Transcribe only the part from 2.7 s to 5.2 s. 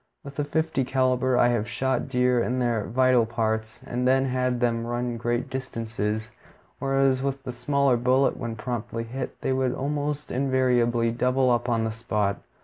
vital parts and then had them run